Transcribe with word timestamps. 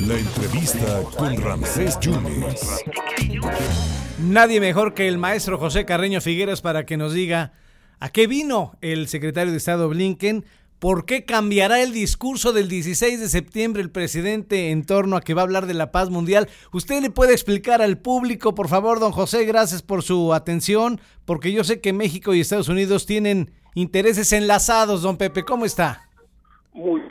La 0.00 0.18
entrevista 0.18 1.02
con 1.16 1.36
Ramsés 1.40 1.98
Yunes. 2.00 2.84
Nadie 4.20 4.60
mejor 4.60 4.94
que 4.94 5.08
el 5.08 5.18
maestro 5.18 5.58
José 5.58 5.84
Carreño 5.84 6.20
Figueras 6.20 6.60
para 6.60 6.84
que 6.84 6.96
nos 6.96 7.12
diga 7.12 7.52
a 7.98 8.10
qué 8.10 8.26
vino 8.26 8.76
el 8.82 9.08
secretario 9.08 9.52
de 9.52 9.58
Estado 9.58 9.88
Blinken, 9.88 10.44
por 10.78 11.06
qué 11.06 11.24
cambiará 11.24 11.82
el 11.82 11.92
discurso 11.92 12.52
del 12.52 12.68
16 12.68 13.20
de 13.20 13.28
septiembre 13.28 13.82
el 13.82 13.90
presidente 13.90 14.70
en 14.70 14.84
torno 14.84 15.16
a 15.16 15.22
que 15.22 15.34
va 15.34 15.40
a 15.42 15.44
hablar 15.44 15.66
de 15.66 15.74
la 15.74 15.90
paz 15.92 16.10
mundial. 16.10 16.48
¿Usted 16.72 17.00
le 17.00 17.10
puede 17.10 17.32
explicar 17.32 17.80
al 17.80 17.96
público, 17.96 18.54
por 18.54 18.68
favor, 18.68 19.00
don 19.00 19.12
José? 19.12 19.44
Gracias 19.46 19.82
por 19.82 20.02
su 20.02 20.34
atención, 20.34 21.00
porque 21.24 21.52
yo 21.52 21.64
sé 21.64 21.80
que 21.80 21.94
México 21.94 22.34
y 22.34 22.40
Estados 22.40 22.68
Unidos 22.68 23.06
tienen 23.06 23.50
intereses 23.74 24.32
enlazados, 24.32 25.02
don 25.02 25.16
Pepe. 25.16 25.44
¿Cómo 25.44 25.64
está? 25.64 26.06
Muy 26.76 27.00
bien, 27.00 27.05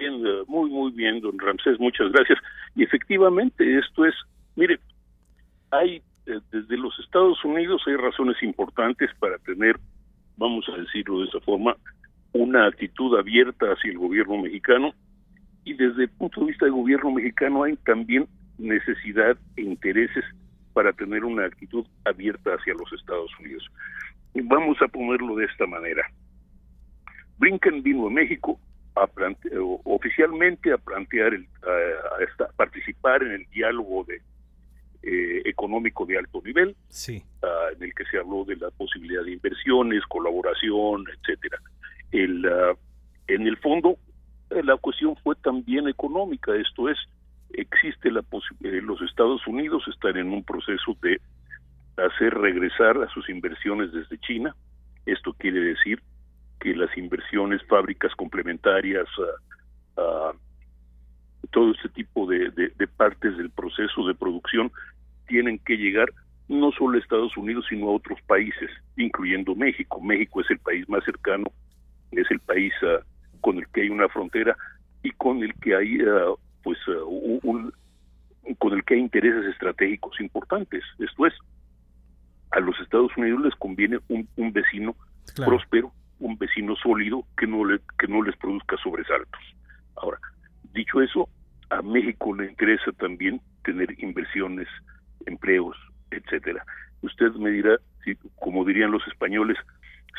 muy, 0.47 0.69
muy 0.69 0.91
bien, 0.91 1.21
don 1.21 1.37
Ramsés, 1.37 1.79
muchas 1.79 2.11
gracias. 2.11 2.39
Y 2.75 2.83
efectivamente, 2.83 3.77
esto 3.77 4.05
es, 4.05 4.15
mire, 4.55 4.79
hay 5.71 6.01
eh, 6.25 6.39
desde 6.51 6.77
los 6.77 6.97
Estados 6.99 7.43
Unidos 7.45 7.83
hay 7.85 7.95
razones 7.97 8.41
importantes 8.41 9.11
para 9.19 9.37
tener, 9.39 9.79
vamos 10.37 10.65
a 10.69 10.77
decirlo 10.77 11.19
de 11.19 11.27
esa 11.27 11.39
forma, 11.41 11.75
una 12.33 12.65
actitud 12.65 13.17
abierta 13.17 13.67
hacia 13.67 13.91
el 13.91 13.99
gobierno 13.99 14.41
mexicano 14.41 14.93
y 15.63 15.73
desde 15.73 16.03
el 16.03 16.09
punto 16.09 16.41
de 16.41 16.47
vista 16.47 16.65
del 16.65 16.73
gobierno 16.73 17.11
mexicano 17.11 17.63
hay 17.63 17.75
también 17.77 18.27
necesidad 18.57 19.37
e 19.55 19.61
intereses 19.61 20.25
para 20.73 20.93
tener 20.93 21.23
una 21.23 21.45
actitud 21.45 21.85
abierta 22.05 22.51
hacia 22.55 22.73
los 22.73 22.91
Estados 22.91 23.31
Unidos. 23.39 23.63
Vamos 24.33 24.77
a 24.81 24.87
ponerlo 24.87 25.35
de 25.35 25.45
esta 25.45 25.65
manera. 25.65 26.05
Blinken 27.37 27.83
vino 27.83 28.07
a 28.07 28.09
México 28.09 28.59
a 28.95 29.09
oficialmente 29.83 30.71
a 30.71 30.77
plantear, 30.77 31.33
el, 31.33 31.47
a, 31.63 32.51
participar 32.55 33.23
en 33.23 33.33
el 33.33 33.45
diálogo 33.49 34.05
de, 34.05 34.21
eh, 35.03 35.41
económico 35.45 36.05
de 36.05 36.17
alto 36.17 36.41
nivel, 36.43 36.75
sí. 36.89 37.23
Ah, 37.43 37.67
en 37.75 37.83
el 37.83 37.93
que 37.93 38.05
se 38.05 38.17
habló 38.17 38.45
de 38.45 38.55
la 38.55 38.71
posibilidad 38.71 39.23
de 39.23 39.33
inversiones, 39.33 40.03
colaboración, 40.07 41.05
etcétera. 41.13 41.59
El, 42.11 42.45
ah, 42.45 42.73
en 43.27 43.45
el 43.45 43.57
fondo, 43.57 43.97
eh, 44.49 44.63
la 44.63 44.77
cuestión 44.77 45.15
fue 45.17 45.35
también 45.35 45.87
económica, 45.87 46.55
esto 46.55 46.89
es, 46.89 46.97
existe 47.51 48.09
la 48.09 48.21
posibilidad, 48.21 48.81
los 48.83 49.01
Estados 49.01 49.45
Unidos 49.45 49.83
están 49.87 50.17
en 50.17 50.31
un 50.31 50.43
proceso 50.43 50.97
de 51.01 51.19
hacer 51.97 52.33
regresar 52.33 52.97
a 53.01 53.07
sus 53.09 53.29
inversiones 53.29 53.91
desde 53.91 54.17
China, 54.19 54.55
esto 55.05 55.33
quiere 55.33 55.59
decir 55.59 56.01
que 56.65 56.75
las 56.75 56.97
inversiones, 56.97 57.61
fábricas 57.67 58.11
complementarias, 58.15 59.05
todo 61.51 61.71
este 61.71 61.89
tipo 61.89 62.25
de, 62.25 62.51
partes 62.97 63.37
del 63.37 63.51
proceso 63.51 64.07
de 64.07 64.15
producción 64.15 64.71
tienen 65.27 65.59
que 65.59 65.77
llegar 65.77 66.09
no 66.47 66.71
solo 66.71 66.97
a 66.97 67.01
Estados 67.01 67.37
Unidos, 67.37 67.65
sino 67.69 67.89
a 67.89 67.93
otros 67.93 68.19
países, 68.25 68.71
incluyendo 68.97 69.53
México. 69.53 70.01
México 70.01 70.41
es 70.41 70.49
el 70.49 70.57
país 70.57 70.89
más 70.89 71.03
cercano, 71.03 71.45
es 72.11 72.29
el 72.31 72.39
país 72.39 72.73
ah, 72.81 73.03
con 73.41 73.57
el 73.57 73.67
que 73.67 73.81
hay 73.81 73.89
una 73.89 74.09
frontera 74.09 74.57
y 75.03 75.11
con 75.11 75.43
el 75.43 75.53
que 75.61 75.75
hay, 75.75 75.99
ah, 76.01 76.33
pues, 76.63 76.79
ah, 76.87 77.03
un, 77.05 77.71
con 78.57 78.73
el 78.73 78.83
que 78.83 78.95
hay 78.95 79.01
intereses 79.01 79.45
estratégicos 79.53 80.19
importantes. 80.19 80.83
Esto 80.97 81.27
es, 81.27 81.33
a 82.51 82.59
los 82.59 82.79
Estados 82.79 83.11
Unidos 83.17 83.41
les 83.41 83.55
conviene 83.55 83.99
un, 84.09 84.51
vecino 84.51 84.95
próspero 85.35 85.91
un 86.19 86.37
vecino 86.37 86.75
sólido 86.75 87.25
que 87.37 87.47
no 87.47 87.65
le, 87.65 87.79
que 87.99 88.07
no 88.07 88.21
les 88.21 88.35
produzca 88.37 88.77
sobresaltos. 88.77 89.41
Ahora, 89.95 90.19
dicho 90.73 91.01
eso, 91.01 91.29
a 91.69 91.81
México 91.81 92.33
le 92.35 92.49
interesa 92.49 92.91
también 92.93 93.41
tener 93.63 93.87
inversiones, 94.01 94.67
empleos, 95.25 95.75
etcétera. 96.11 96.63
Usted 97.01 97.31
me 97.33 97.51
dirá 97.51 97.77
si, 98.03 98.15
como 98.39 98.63
dirían 98.65 98.91
los 98.91 99.05
españoles, 99.07 99.57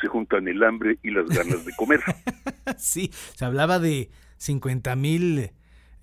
se 0.01 0.09
juntan 0.09 0.47
el 0.49 0.63
hambre 0.63 0.99
y 1.03 1.11
las 1.11 1.27
ganas 1.27 1.65
de 1.65 1.73
comer. 1.77 2.01
sí, 2.77 3.11
se 3.13 3.45
hablaba 3.45 3.79
de 3.79 4.11
50 4.37 4.95
mil 4.97 5.51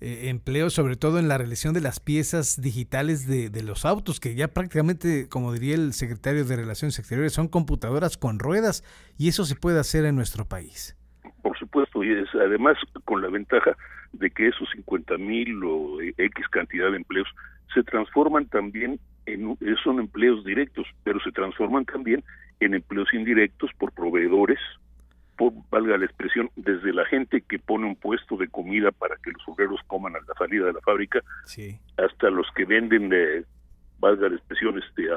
eh, 0.06 0.70
sobre 0.70 0.96
todo 0.96 1.18
en 1.18 1.28
la 1.28 1.38
realización 1.38 1.72
de 1.72 1.80
las 1.80 1.98
piezas 1.98 2.60
digitales 2.60 3.26
de, 3.26 3.48
de, 3.48 3.62
los 3.62 3.84
autos, 3.84 4.20
que 4.20 4.34
ya 4.34 4.48
prácticamente, 4.48 5.28
como 5.28 5.52
diría 5.52 5.74
el 5.74 5.94
secretario 5.94 6.44
de 6.44 6.56
Relaciones 6.56 6.98
Exteriores, 6.98 7.32
son 7.32 7.48
computadoras 7.48 8.18
con 8.18 8.38
ruedas 8.38 8.84
y 9.16 9.28
eso 9.28 9.44
se 9.44 9.56
puede 9.56 9.80
hacer 9.80 10.04
en 10.04 10.16
nuestro 10.16 10.44
país. 10.44 10.96
Por 11.42 11.58
supuesto, 11.58 12.04
y 12.04 12.12
es 12.12 12.28
además 12.34 12.76
con 13.04 13.22
la 13.22 13.28
ventaja 13.28 13.76
de 14.12 14.30
que 14.30 14.48
esos 14.48 14.68
50 14.74 15.16
mil 15.18 15.62
o 15.64 16.00
X 16.00 16.48
cantidad 16.50 16.90
de 16.90 16.96
empleos 16.98 17.28
se 17.72 17.82
transforman 17.82 18.46
también 18.46 19.00
en, 19.26 19.56
son 19.82 20.00
empleos 20.00 20.44
directos, 20.44 20.86
pero 21.02 21.18
se 21.20 21.32
transforman 21.32 21.84
también 21.84 22.22
en 22.60 22.74
empleos 22.74 23.12
indirectos 23.12 23.70
por 23.78 23.92
proveedores, 23.92 24.58
valga 25.70 25.98
la 25.98 26.04
expresión, 26.04 26.50
desde 26.56 26.92
la 26.92 27.04
gente 27.06 27.42
que 27.42 27.58
pone 27.58 27.86
un 27.86 27.96
puesto 27.96 28.36
de 28.36 28.48
comida 28.48 28.92
para 28.92 29.16
que 29.16 29.30
los 29.32 29.42
obreros 29.48 29.80
coman 29.86 30.14
a 30.16 30.20
la 30.20 30.34
salida 30.38 30.66
de 30.66 30.72
la 30.74 30.80
fábrica, 30.80 31.20
hasta 31.96 32.30
los 32.30 32.46
que 32.54 32.64
venden, 32.64 33.10
eh, 33.12 33.44
valga 33.98 34.28
la 34.28 34.36
expresión, 34.36 34.78
este, 34.78 35.08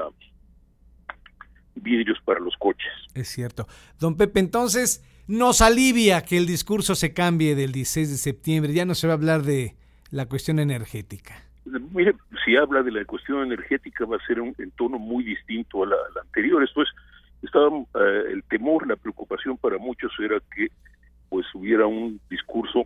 vidrios 1.76 2.18
para 2.26 2.40
los 2.40 2.56
coches. 2.58 2.92
Es 3.14 3.28
cierto. 3.28 3.68
Don 4.00 4.18
Pepe, 4.18 4.40
entonces 4.40 5.04
nos 5.28 5.62
alivia 5.62 6.22
que 6.22 6.38
el 6.38 6.48
discurso 6.48 6.96
se 6.96 7.14
cambie 7.14 7.56
del 7.56 7.72
16 7.72 8.10
de 8.10 8.18
septiembre, 8.18 8.74
ya 8.74 8.86
no 8.86 8.96
se 8.96 9.08
va 9.08 9.14
a 9.14 9.18
hablar 9.18 9.44
de 9.44 9.76
la 10.10 10.26
cuestión 10.28 10.60
energética. 10.60 11.36
Mire, 11.66 12.16
si 12.46 12.56
habla 12.56 12.82
de 12.82 12.92
la 12.92 13.04
cuestión 13.06 13.44
energética 13.44 14.06
va 14.06 14.16
a 14.16 14.26
ser 14.26 14.40
un, 14.40 14.56
en 14.58 14.72
tono 14.72 14.98
muy 14.98 15.24
distinto 15.24 15.84
a 15.84 15.88
la, 15.88 15.96
a 15.96 16.16
la 16.16 16.22
anterior, 16.22 16.64
esto 16.64 16.82
es 16.82 16.90
estaba 17.42 17.70
eh, 17.78 18.17
temor, 18.68 18.88
la 18.88 18.96
preocupación 18.96 19.58
para 19.58 19.78
muchos 19.78 20.12
era 20.20 20.40
que 20.54 20.68
pues 21.30 21.46
hubiera 21.54 21.86
un 21.86 22.20
discurso 22.30 22.86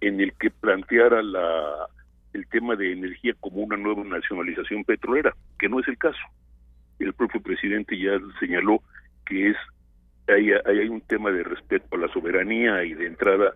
en 0.00 0.20
el 0.20 0.32
que 0.34 0.50
planteara 0.50 1.22
la 1.22 1.86
el 2.32 2.46
tema 2.48 2.76
de 2.76 2.92
energía 2.92 3.32
como 3.40 3.62
una 3.62 3.78
nueva 3.78 4.04
nacionalización 4.04 4.84
petrolera, 4.84 5.34
que 5.58 5.70
no 5.70 5.80
es 5.80 5.88
el 5.88 5.96
caso. 5.96 6.20
El 6.98 7.14
propio 7.14 7.40
presidente 7.40 7.98
ya 7.98 8.18
señaló 8.38 8.82
que 9.24 9.50
es 9.50 9.56
hay, 10.28 10.50
hay 10.52 10.88
un 10.88 11.00
tema 11.00 11.30
de 11.30 11.44
respeto 11.44 11.96
a 11.96 11.98
la 11.98 12.08
soberanía 12.08 12.84
y 12.84 12.94
de 12.94 13.06
entrada 13.06 13.54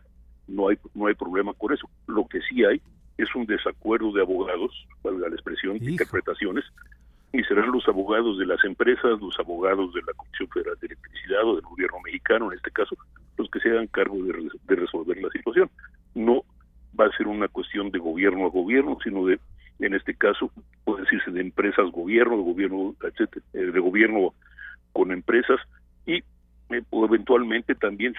no 0.48 0.68
hay 0.68 0.78
no 0.94 1.08
hay 1.08 1.14
problema 1.14 1.52
con 1.54 1.74
eso. 1.74 1.90
Lo 2.06 2.26
que 2.26 2.40
sí 2.48 2.64
hay 2.64 2.80
es 3.18 3.34
un 3.34 3.44
desacuerdo 3.44 4.12
de 4.12 4.22
abogados, 4.22 4.72
valga 5.02 5.28
la 5.28 5.34
expresión, 5.34 5.78
de 5.78 5.90
interpretaciones 5.90 6.64
y 7.32 7.42
serán 7.44 7.70
los 7.70 7.86
abogados 7.86 8.38
de 8.38 8.46
las 8.46 8.62
empresas, 8.64 9.20
los 9.20 9.38
abogados 9.38 9.92
de 9.94 10.00
la 10.02 10.12
Comisión 10.14 10.48
Federal 10.48 10.76
de 10.80 10.88
Electricidad 10.88 11.44
o 11.44 11.56
del 11.56 11.64
gobierno 11.64 11.98
mexicano, 12.04 12.50
en 12.50 12.58
este 12.58 12.70
caso, 12.72 12.96
los 13.36 13.48
que 13.50 13.60
se 13.60 13.70
hagan 13.70 13.86
cargo 13.86 14.16
de, 14.24 14.76
resolver 14.76 15.16
la 15.22 15.30
situación. 15.30 15.70
No 16.14 16.42
va 16.98 17.06
a 17.06 17.16
ser 17.16 17.28
una 17.28 17.46
cuestión 17.46 17.90
de 17.90 18.00
gobierno 18.00 18.46
a 18.46 18.50
gobierno, 18.50 18.98
sino 19.04 19.26
de, 19.26 19.38
en 19.78 19.94
este 19.94 20.14
caso, 20.14 20.50
puede 20.84 21.02
decirse 21.02 21.30
de 21.30 21.40
empresas 21.40 21.90
gobierno, 21.92 22.36
de 22.36 22.42
gobierno, 22.42 22.94
etcétera, 23.00 23.44
eh, 23.52 23.58
de 23.58 23.80
gobierno 23.80 24.34
con 24.92 25.12
empresas 25.12 25.60
y 26.06 26.16
eh, 26.16 26.82
eventualmente 26.90 27.76
también, 27.76 28.14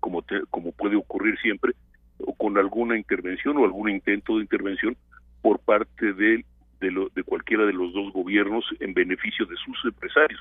como, 0.00 0.24
como 0.50 0.72
puede 0.72 0.96
ocurrir 0.96 1.38
siempre, 1.38 1.72
o 2.18 2.34
con 2.34 2.58
alguna 2.58 2.96
intervención 2.96 3.56
o 3.58 3.64
algún 3.64 3.90
intento 3.90 4.36
de 4.36 4.42
intervención 4.42 4.96
por 5.40 5.60
parte 5.60 6.12
del 6.14 6.44
de, 6.80 6.90
lo, 6.90 7.08
de 7.10 7.22
cualquiera 7.22 7.64
de 7.64 7.72
los 7.72 7.92
dos 7.92 8.12
gobiernos 8.12 8.64
en 8.80 8.94
beneficio 8.94 9.46
de 9.46 9.56
sus 9.56 9.76
empresarios, 9.84 10.40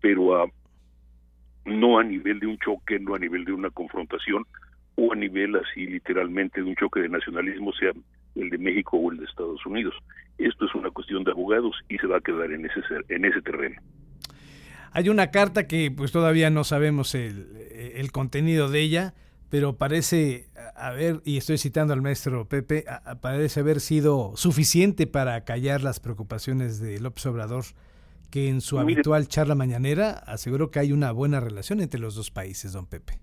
pero 0.00 0.42
a, 0.42 0.46
no 1.64 1.98
a 1.98 2.04
nivel 2.04 2.40
de 2.40 2.46
un 2.46 2.58
choque, 2.58 2.98
no 2.98 3.14
a 3.14 3.18
nivel 3.18 3.44
de 3.44 3.52
una 3.52 3.70
confrontación 3.70 4.44
o 4.96 5.12
a 5.12 5.16
nivel 5.16 5.56
así 5.56 5.86
literalmente 5.86 6.62
de 6.62 6.68
un 6.68 6.76
choque 6.76 7.00
de 7.00 7.08
nacionalismo, 7.08 7.72
sea 7.72 7.92
el 8.36 8.50
de 8.50 8.58
México 8.58 8.96
o 8.96 9.10
el 9.10 9.18
de 9.18 9.24
Estados 9.24 9.64
Unidos. 9.66 9.94
Esto 10.38 10.66
es 10.66 10.74
una 10.74 10.90
cuestión 10.90 11.24
de 11.24 11.30
abogados 11.30 11.76
y 11.88 11.98
se 11.98 12.06
va 12.06 12.18
a 12.18 12.20
quedar 12.20 12.52
en 12.52 12.66
ese 12.66 12.80
en 13.08 13.24
ese 13.24 13.40
terreno. 13.42 13.80
Hay 14.92 15.08
una 15.08 15.30
carta 15.30 15.66
que 15.66 15.90
pues 15.90 16.12
todavía 16.12 16.50
no 16.50 16.62
sabemos 16.62 17.14
el 17.16 18.12
contenido 18.12 18.70
de 18.70 18.80
ella, 18.80 19.14
pero 19.54 19.76
parece 19.76 20.46
haber, 20.74 21.20
y 21.24 21.36
estoy 21.36 21.58
citando 21.58 21.94
al 21.94 22.02
maestro 22.02 22.48
Pepe, 22.48 22.86
parece 23.22 23.60
haber 23.60 23.78
sido 23.78 24.32
suficiente 24.34 25.06
para 25.06 25.44
callar 25.44 25.80
las 25.80 26.00
preocupaciones 26.00 26.80
de 26.80 26.98
López 26.98 27.24
Obrador, 27.26 27.62
que 28.32 28.48
en 28.48 28.60
su 28.60 28.80
habitual 28.80 29.28
charla 29.28 29.54
mañanera 29.54 30.10
aseguró 30.10 30.72
que 30.72 30.80
hay 30.80 30.90
una 30.90 31.12
buena 31.12 31.38
relación 31.38 31.80
entre 31.80 32.00
los 32.00 32.16
dos 32.16 32.32
países, 32.32 32.72
don 32.72 32.88
Pepe. 32.88 33.20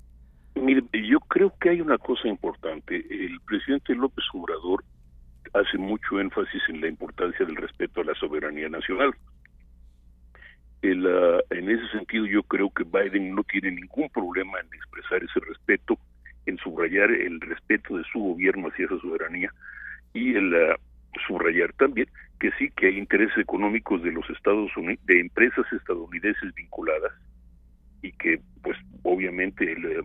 Mire, 0.56 0.84
yo 0.94 1.20
creo 1.20 1.54
que 1.60 1.72
hay 1.72 1.82
una 1.82 1.98
cosa 1.98 2.30
importante. 2.30 2.96
El 2.96 3.38
presidente 3.42 3.94
López 3.94 4.24
Obrador 4.34 4.86
hace 5.52 5.78
mucho 5.78 6.18
énfasis 6.22 6.62
en 6.70 6.80
la 6.80 6.88
importancia 6.88 7.46
del 7.46 7.58
respeto 7.58 8.00
a 8.00 8.06
la 8.06 8.16
soberanía 8.16 8.70
nacional. 8.70 9.14
El, 10.82 11.06
en 11.50 11.70
ese 11.70 11.90
sentido, 11.90 12.26
yo 12.26 12.42
creo 12.44 12.70
que 12.70 12.86
Biden 12.86 13.36
no 13.36 13.44
tiene 13.44 13.72
ningún 13.72 14.10
problema 14.12 14.62
en 14.62 14.68
expresar 14.68 15.22
ese 15.22 15.42
respeto 15.42 16.00
en 16.46 16.58
subrayar 16.58 17.12
el 17.12 17.40
respeto 17.42 17.98
de 17.98 18.04
su 18.12 18.20
gobierno 18.20 18.70
hacia 18.70 18.86
esa 18.86 19.00
soberanía 19.00 19.52
y 20.14 20.36
el 20.36 20.54
uh, 20.54 20.76
subrayar 21.28 21.74
también 21.74 22.08
que 22.40 22.52
sí 22.58 22.72
que 22.76 22.88
hay 22.88 22.98
intereses 22.98 23.38
económicos 23.38 24.02
de 24.04 24.12
los 24.12 24.28
Estados 24.30 24.76
Unidos, 24.76 25.06
de 25.06 25.20
empresas 25.20 25.66
estadounidenses 25.72 26.54
vinculadas 26.56 27.12
y 28.02 28.12
que 28.14 28.40
pues 28.64 28.78
obviamente 29.04 29.72
el, 29.72 30.04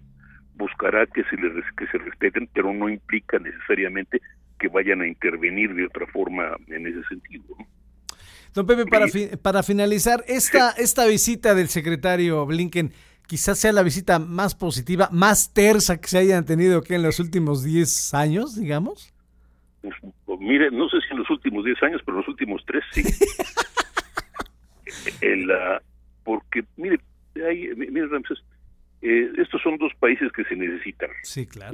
buscará 0.54 1.06
que 1.06 1.24
se 1.24 1.36
les 1.36 1.52
que 1.76 1.86
se 1.86 1.98
respeten, 1.98 2.48
pero 2.52 2.72
no 2.72 2.88
implica 2.88 3.38
necesariamente 3.38 4.20
que 4.58 4.68
vayan 4.68 5.02
a 5.02 5.06
intervenir 5.06 5.74
de 5.74 5.86
otra 5.86 6.06
forma 6.06 6.56
en 6.68 6.86
ese 6.86 7.02
sentido. 7.08 7.44
Don 8.54 8.66
Pepe, 8.66 8.86
para, 8.86 9.06
para 9.42 9.62
finalizar, 9.62 10.24
esta, 10.26 10.70
esta 10.70 11.06
visita 11.06 11.54
del 11.54 11.68
secretario 11.68 12.46
Blinken 12.46 12.90
quizás 13.26 13.58
sea 13.58 13.72
la 13.72 13.82
visita 13.82 14.18
más 14.18 14.54
positiva, 14.54 15.08
más 15.12 15.52
tersa 15.52 16.00
que 16.00 16.08
se 16.08 16.18
hayan 16.18 16.44
tenido 16.44 16.82
que 16.82 16.94
en 16.94 17.02
los 17.02 17.20
últimos 17.20 17.64
10 17.64 18.14
años, 18.14 18.56
digamos. 18.56 19.12
Pues, 19.82 19.94
pues, 20.24 20.40
mire, 20.40 20.70
no 20.70 20.88
sé 20.88 20.98
si 21.00 21.12
en 21.12 21.18
los 21.18 21.30
últimos 21.30 21.64
10 21.64 21.82
años, 21.82 22.02
pero 22.04 22.16
en 22.16 22.20
los 22.22 22.28
últimos 22.28 22.64
3 22.66 22.84
sí. 22.92 23.02
el, 25.20 25.50
uh, 25.50 25.78
porque, 26.24 26.64
mire, 26.76 26.98
hay, 27.36 27.68
mire 27.76 28.08
Ramses, 28.08 28.42
eh, 29.02 29.30
estos 29.38 29.62
son 29.62 29.76
dos 29.78 29.92
países 30.00 30.32
que 30.32 30.44
se 30.44 30.56
necesitan. 30.56 31.10
Sí, 31.22 31.46
claro. 31.46 31.72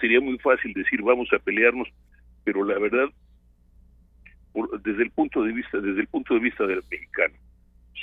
sería 0.00 0.20
muy 0.20 0.38
fácil 0.38 0.72
decir 0.72 1.02
vamos 1.02 1.28
a 1.32 1.38
pelearnos, 1.38 1.88
pero 2.42 2.64
la 2.64 2.78
verdad, 2.78 3.08
desde 4.82 5.02
el 5.02 5.10
punto 5.10 5.42
de 5.42 5.52
vista, 5.52 5.78
desde 5.78 6.00
el 6.00 6.08
punto 6.08 6.34
de 6.34 6.40
vista 6.40 6.66
del 6.66 6.82
mexicano, 6.90 7.34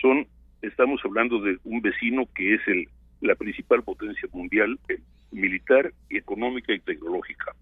son, 0.01 0.27
estamos 0.61 1.01
hablando 1.03 1.39
de 1.41 1.57
un 1.63 1.81
vecino 1.81 2.27
que 2.35 2.55
es 2.55 2.61
el 2.67 2.87
la 3.21 3.35
principal 3.35 3.83
potencia 3.83 4.27
mundial 4.33 4.79
eh, 4.89 4.99
militar, 5.31 5.93
económica 6.09 6.73
y 6.73 6.79
tecnológica. 6.79 7.53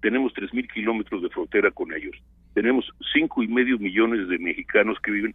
Tenemos 0.00 0.32
tres 0.32 0.52
mil 0.54 0.66
kilómetros 0.66 1.22
de 1.22 1.28
frontera 1.28 1.70
con 1.70 1.92
ellos. 1.92 2.16
Tenemos 2.54 2.90
cinco 3.12 3.42
y 3.42 3.48
medio 3.48 3.78
millones 3.78 4.28
de 4.28 4.38
mexicanos 4.38 4.98
que 5.02 5.10
viven 5.10 5.34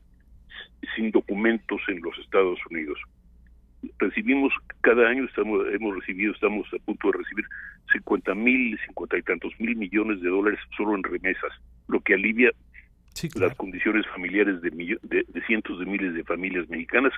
sin 0.95 1.11
documentos 1.11 1.81
en 1.87 2.01
los 2.01 2.17
Estados 2.17 2.59
Unidos 2.71 2.99
recibimos 3.99 4.53
cada 4.81 5.07
año 5.07 5.25
estamos 5.25 5.65
hemos 5.73 5.95
recibido 5.95 6.33
estamos 6.33 6.67
a 6.73 6.83
punto 6.83 7.11
de 7.11 7.19
recibir 7.19 7.45
50 7.93 8.35
mil 8.35 8.77
50 8.87 9.17
y 9.17 9.21
tantos 9.23 9.53
mil 9.59 9.75
millones 9.75 10.21
de 10.21 10.29
dólares 10.29 10.59
solo 10.75 10.95
en 10.95 11.03
remesas 11.03 11.51
lo 11.87 11.99
que 12.01 12.13
alivia 12.13 12.51
las 13.35 13.55
condiciones 13.55 14.05
familiares 14.07 14.61
de, 14.61 14.69
de, 15.03 15.41
cientos 15.45 15.79
de 15.79 15.85
miles 15.85 16.13
de 16.13 16.23
familias 16.23 16.67
mexicanas 16.69 17.13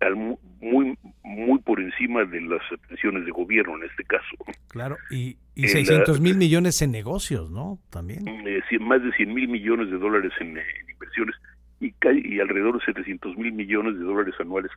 al, 0.00 0.16
muy 0.16 0.98
muy 1.22 1.58
por 1.60 1.80
encima 1.80 2.24
de 2.24 2.40
las 2.40 2.62
pensiones 2.88 3.24
de 3.26 3.30
gobierno 3.30 3.76
en 3.76 3.90
este 3.90 4.04
caso 4.04 4.36
claro 4.68 4.96
y, 5.10 5.36
y 5.54 5.68
600 5.68 6.20
mil 6.20 6.36
millones 6.36 6.80
en 6.80 6.90
negocios 6.90 7.50
no 7.50 7.78
también 7.90 8.26
eh, 8.26 8.62
más 8.80 9.02
de 9.02 9.12
100 9.12 9.34
mil 9.34 9.48
millones 9.48 9.90
de 9.90 9.98
dólares 9.98 10.32
en, 10.40 10.56
en 10.56 10.90
inversiones 10.90 11.36
y, 11.80 11.94
y 12.24 12.40
alrededor 12.40 12.78
de 12.78 12.84
700 12.84 13.36
mil 13.36 13.52
millones 13.52 13.98
de 13.98 14.04
dólares 14.04 14.34
anuales 14.38 14.70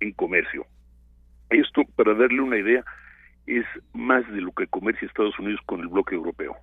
en 0.00 0.12
comercio. 0.12 0.66
Esto, 1.50 1.82
para 1.94 2.14
darle 2.14 2.40
una 2.40 2.58
idea, 2.58 2.84
es 3.46 3.64
más 3.92 4.26
de 4.32 4.40
lo 4.40 4.52
que 4.52 4.66
comercia 4.66 5.06
Estados 5.06 5.38
Unidos 5.38 5.60
con 5.66 5.80
el 5.80 5.88
bloque 5.88 6.14
europeo. 6.14 6.56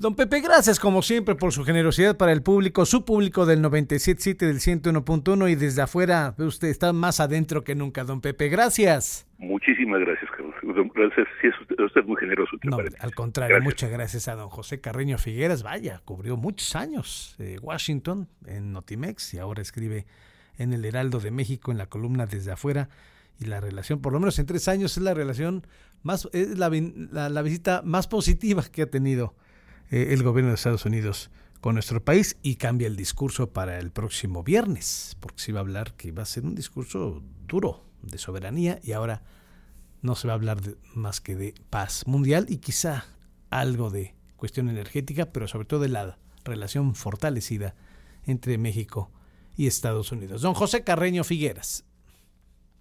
Don 0.00 0.14
Pepe, 0.14 0.40
gracias 0.40 0.80
como 0.80 1.02
siempre 1.02 1.34
por 1.34 1.52
su 1.52 1.62
generosidad 1.62 2.16
para 2.16 2.32
el 2.32 2.42
público, 2.42 2.86
su 2.86 3.04
público 3.04 3.44
del 3.44 3.62
97.7 3.62 4.38
del 4.38 4.56
101.1 4.56 5.50
y 5.50 5.56
desde 5.56 5.82
afuera 5.82 6.34
usted 6.38 6.68
está 6.68 6.94
más 6.94 7.20
adentro 7.20 7.64
que 7.64 7.74
nunca, 7.74 8.04
don 8.04 8.22
Pepe. 8.22 8.48
Gracias. 8.48 9.26
Muchísimas 9.36 10.00
gracias, 10.00 10.30
Carlos. 10.30 10.54
Gracias, 10.94 11.28
sí, 11.42 11.48
usted, 11.48 12.00
es 12.00 12.06
muy 12.06 12.16
generoso. 12.16 12.56
No, 12.62 12.78
al 12.78 13.14
contrario, 13.14 13.60
muchas 13.60 13.90
gracias 13.90 14.26
a 14.28 14.36
don 14.36 14.48
José 14.48 14.80
Carreño 14.80 15.18
Figueras. 15.18 15.62
Vaya, 15.62 16.00
cubrió 16.06 16.38
muchos 16.38 16.74
años 16.76 17.36
eh, 17.38 17.58
Washington 17.60 18.26
en 18.46 18.72
Notimex 18.72 19.34
y 19.34 19.38
ahora 19.38 19.60
escribe 19.60 20.06
en 20.56 20.72
el 20.72 20.82
Heraldo 20.86 21.20
de 21.20 21.30
México 21.30 21.72
en 21.72 21.76
la 21.76 21.90
columna 21.90 22.24
desde 22.24 22.52
afuera 22.52 22.88
y 23.38 23.44
la 23.44 23.60
relación, 23.60 24.00
por 24.00 24.14
lo 24.14 24.20
menos 24.20 24.38
en 24.38 24.46
tres 24.46 24.66
años, 24.66 24.96
es 24.96 25.02
la 25.02 25.12
relación 25.12 25.66
más, 26.02 26.26
es 26.32 26.58
la, 26.58 26.70
la, 26.70 27.42
visita 27.42 27.82
más 27.84 28.08
positiva 28.08 28.64
que 28.72 28.80
ha 28.80 28.86
tenido 28.86 29.34
eh, 29.90 30.08
el 30.10 30.22
gobierno 30.22 30.50
de 30.50 30.54
Estados 30.54 30.84
Unidos 30.84 31.30
con 31.60 31.74
nuestro 31.74 32.02
país 32.02 32.36
y 32.42 32.56
cambia 32.56 32.86
el 32.86 32.96
discurso 32.96 33.52
para 33.52 33.78
el 33.78 33.90
próximo 33.90 34.42
viernes, 34.42 35.16
porque 35.20 35.42
se 35.42 35.52
va 35.52 35.60
a 35.60 35.62
hablar 35.62 35.94
que 35.94 36.12
va 36.12 36.22
a 36.22 36.26
ser 36.26 36.44
un 36.44 36.54
discurso 36.54 37.22
duro 37.46 37.84
de 38.02 38.18
soberanía 38.18 38.80
y 38.82 38.92
ahora 38.92 39.22
no 40.00 40.14
se 40.14 40.26
va 40.26 40.32
a 40.32 40.36
hablar 40.36 40.62
de, 40.62 40.76
más 40.94 41.20
que 41.20 41.36
de 41.36 41.54
paz 41.68 42.06
mundial 42.06 42.46
y 42.48 42.58
quizá 42.58 43.04
algo 43.50 43.90
de 43.90 44.14
cuestión 44.36 44.68
energética, 44.68 45.32
pero 45.32 45.48
sobre 45.48 45.66
todo 45.66 45.80
de 45.80 45.88
la 45.88 46.18
relación 46.44 46.94
fortalecida 46.94 47.74
entre 48.24 48.56
México 48.56 49.10
y 49.56 49.66
Estados 49.66 50.12
Unidos. 50.12 50.40
Don 50.40 50.54
José 50.54 50.84
Carreño 50.84 51.24
Figueras. 51.24 51.84